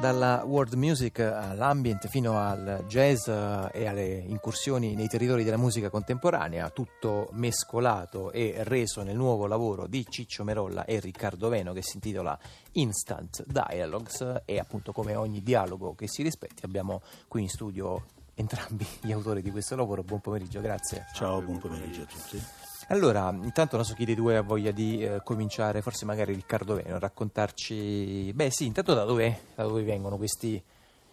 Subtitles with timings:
[0.00, 5.90] Dalla world music all'ambient fino al jazz eh, e alle incursioni nei territori della musica
[5.90, 11.82] contemporanea, tutto mescolato e reso nel nuovo lavoro di Ciccio Merolla e Riccardo Veno che
[11.82, 12.38] si intitola
[12.74, 18.04] Instant Dialogues e appunto come ogni dialogo che si rispetti abbiamo qui in studio
[18.34, 20.04] entrambi gli autori di questo lavoro.
[20.04, 21.06] Buon pomeriggio, grazie.
[21.12, 22.40] Ciao, buon pomeriggio a tutti.
[22.88, 26.74] Allora, intanto non so chi dei due ha voglia di eh, cominciare, forse magari Riccardo
[26.74, 30.62] Veno, raccontarci, beh sì, intanto da dove, da dove vengono questi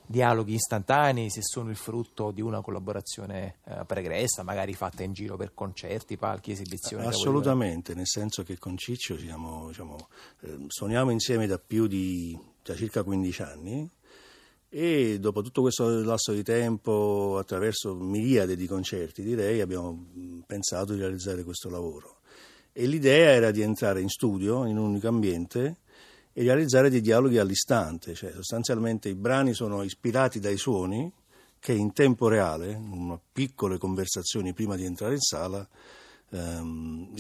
[0.08, 5.36] dialoghi istantanei, se sono il frutto di una collaborazione eh, pregressa, magari fatta in giro
[5.36, 7.06] per concerti, palchi, esibizioni.
[7.06, 10.08] Assolutamente, nel senso che con Ciccio siamo, diciamo,
[10.42, 13.90] eh, suoniamo insieme da più di da circa 15 anni
[14.78, 20.08] e dopo tutto questo lasso di tempo, attraverso miriade di concerti, direi, abbiamo
[20.46, 22.18] pensato di realizzare questo lavoro.
[22.74, 25.78] E l'idea era di entrare in studio, in un unico ambiente,
[26.34, 31.10] e realizzare dei dialoghi all'istante, cioè sostanzialmente i brani sono ispirati dai suoni
[31.58, 35.66] che in tempo reale, in piccole conversazioni prima di entrare in sala,
[36.32, 37.14] ehm,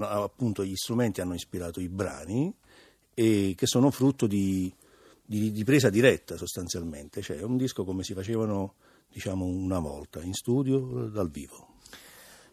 [0.00, 2.50] appunto gli strumenti hanno ispirato i brani
[3.12, 4.72] e che sono frutto di
[5.24, 8.74] di, di, presa diretta sostanzialmente, cioè un disco come si facevano
[9.08, 11.73] diciamo una volta in studio dal vivo.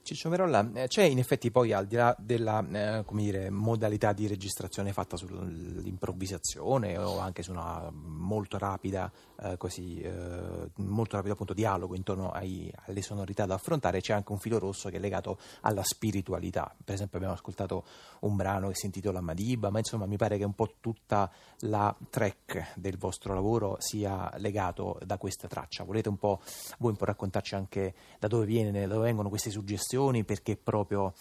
[0.03, 4.25] Ciccio Merolla, eh, c'è in effetti poi al di là della eh, dire, modalità di
[4.25, 9.11] registrazione fatta sull'improvvisazione o anche su una molto rapida,
[9.43, 14.31] eh, così, eh, molto rapido appunto, dialogo intorno ai, alle sonorità da affrontare, c'è anche
[14.31, 16.75] un filo rosso che è legato alla spiritualità.
[16.83, 17.85] Per esempio abbiamo ascoltato
[18.21, 21.95] un brano che si intitola Madiba, ma insomma mi pare che un po' tutta la
[22.09, 25.83] track del vostro lavoro sia legato da questa traccia.
[25.83, 26.41] Volete un po',
[26.79, 29.89] voi un po' raccontarci anche da dove, viene, da dove vengono queste suggestioni?
[29.91, 31.13] Riflessioni perché proprio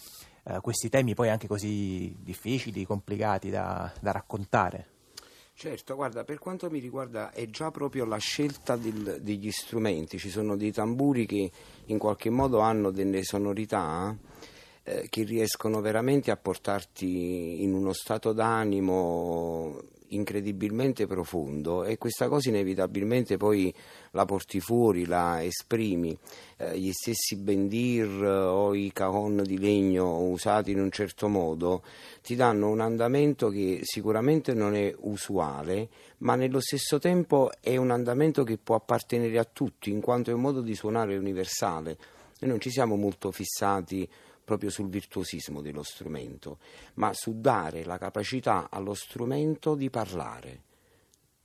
[0.43, 4.87] eh, questi temi poi anche così difficili, complicati da, da raccontare.
[5.53, 10.29] Certo, guarda, per quanto mi riguarda è già proprio la scelta del, degli strumenti, ci
[10.29, 11.51] sono dei tamburi che
[11.85, 14.15] in qualche modo hanno delle sonorità
[14.83, 22.49] eh, che riescono veramente a portarti in uno stato d'animo incredibilmente profondo e questa cosa
[22.49, 23.73] inevitabilmente poi
[24.11, 26.17] la porti fuori, la esprimi.
[26.57, 31.83] Eh, gli stessi bendir o i cajon di legno usati in un certo modo
[32.21, 37.91] ti danno un andamento che sicuramente non è usuale, ma nello stesso tempo è un
[37.91, 41.97] andamento che può appartenere a tutti, in quanto è un modo di suonare universale.
[42.39, 44.07] Noi non ci siamo molto fissati
[44.51, 46.57] proprio sul virtuosismo dello strumento,
[46.95, 50.63] ma su dare la capacità allo strumento di parlare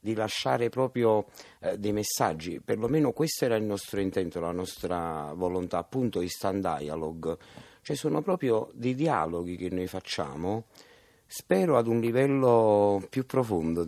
[0.01, 1.27] di lasciare proprio
[1.61, 7.37] eh, dei messaggi, perlomeno questo era il nostro intento, la nostra volontà, appunto instant dialogue,
[7.83, 10.67] cioè sono proprio dei dialoghi che noi facciamo,
[11.27, 13.85] spero ad un livello più profondo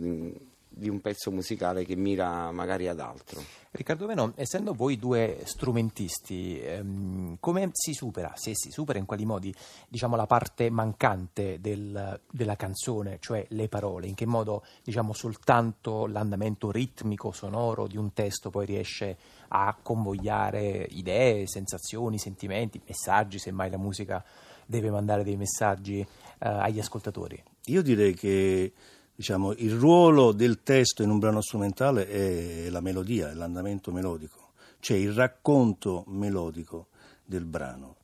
[0.79, 3.43] di, un pezzo musicale che mira magari ad altro.
[3.71, 9.25] Riccardo Veno, essendo voi due strumentisti, ehm, come si supera, se si supera in quali
[9.25, 9.53] modi,
[9.87, 14.07] diciamo, la parte mancante del, della canzone, cioè le parole?
[14.07, 19.17] In che modo, diciamo, soltanto l'andamento ritmico, sonoro di un testo poi riesce
[19.49, 24.23] a convogliare idee, sensazioni, sentimenti, messaggi, semmai la musica
[24.69, 26.07] deve mandare dei messaggi eh,
[26.39, 27.41] agli ascoltatori?
[27.65, 28.71] Io direi che
[29.19, 34.51] diciamo, il ruolo del testo in un brano strumentale è la melodia, è l'andamento melodico,
[34.79, 36.87] cioè il racconto melodico
[37.25, 37.97] del brano.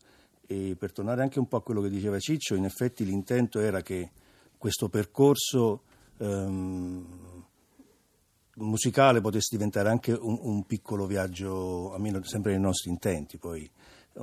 [0.45, 3.81] E per tornare anche un po' a quello che diceva Ciccio, in effetti l'intento era
[3.81, 4.11] che
[4.57, 5.83] questo percorso
[6.17, 7.05] ehm,
[8.55, 13.71] musicale potesse diventare anche un, un, piccolo viaggio, almeno sempre nei nostri intenti, poi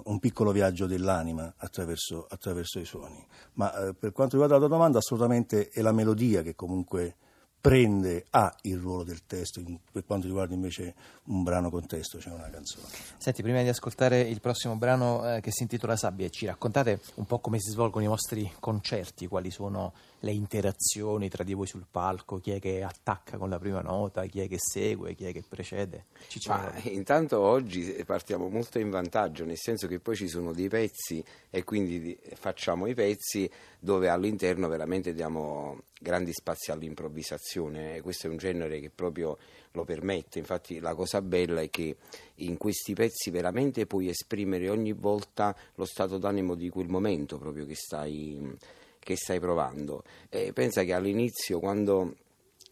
[0.05, 3.25] un piccolo viaggio dell'anima attraverso, attraverso i suoni.
[3.55, 7.17] Ma eh, per quanto riguarda la tua domanda, assolutamente è la melodia che comunque
[7.63, 10.95] prende, ha il ruolo del testo, in, per quanto riguarda invece
[11.27, 12.87] un brano con testo, cioè una canzone.
[13.19, 17.25] Senti, prima di ascoltare il prossimo brano eh, che si intitola Sabbia, ci raccontate un
[17.25, 19.93] po' come si svolgono i vostri concerti, quali sono
[20.23, 24.25] le interazioni tra di voi sul palco, chi è che attacca con la prima nota,
[24.27, 26.07] chi è che segue, chi è che precede?
[26.47, 31.23] Ma, intanto oggi partiamo molto in vantaggio, nel senso che poi ci sono dei pezzi
[31.51, 38.01] e quindi facciamo i pezzi dove all'interno veramente diamo grandi spazi all'improvvisazione.
[38.01, 39.39] Questo è un genere che proprio
[39.73, 40.39] lo permette.
[40.39, 41.97] Infatti la cosa bella è che
[42.37, 47.67] in questi pezzi veramente puoi esprimere ogni volta lo stato d'animo di quel momento proprio
[47.67, 48.57] che stai,
[49.03, 50.03] che stai provando.
[50.29, 52.15] E pensa che all'inizio quando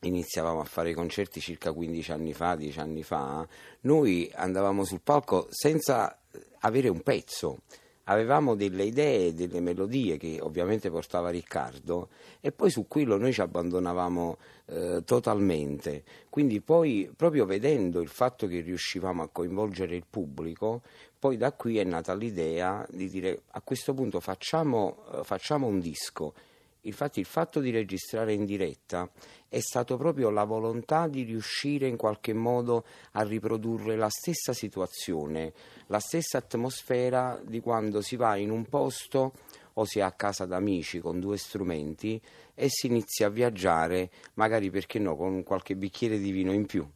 [0.02, 3.46] iniziavamo a fare i concerti circa 15 anni fa, 10 anni fa,
[3.82, 6.20] noi andavamo sul palco senza
[6.60, 7.60] avere un pezzo
[8.10, 12.08] avevamo delle idee, delle melodie che ovviamente portava Riccardo
[12.40, 14.36] e poi su quello noi ci abbandonavamo
[14.66, 16.02] eh, totalmente.
[16.28, 20.82] Quindi poi proprio vedendo il fatto che riuscivamo a coinvolgere il pubblico,
[21.18, 25.78] poi da qui è nata l'idea di dire a questo punto facciamo, eh, facciamo un
[25.78, 26.34] disco.
[26.82, 29.10] Infatti il fatto di registrare in diretta
[29.48, 35.52] è stato proprio la volontà di riuscire in qualche modo a riprodurre la stessa situazione,
[35.88, 39.32] la stessa atmosfera di quando si va in un posto
[39.74, 42.20] o si è a casa d'amici con due strumenti
[42.54, 46.88] e si inizia a viaggiare, magari perché no, con qualche bicchiere di vino in più.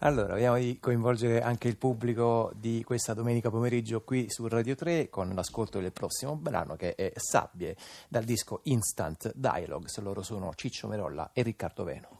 [0.00, 5.08] Allora, vediamo di coinvolgere anche il pubblico di questa domenica pomeriggio qui su Radio 3
[5.08, 7.76] con l'ascolto del prossimo brano che è Sabbie
[8.08, 9.98] dal disco Instant Dialogues.
[9.98, 12.15] Loro sono Ciccio Merolla e Riccardo Veno.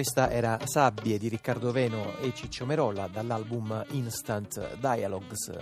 [0.00, 5.52] Questa era Sabbie di Riccardo Veno e Ciccio Merolla dall'album Instant Dialogues.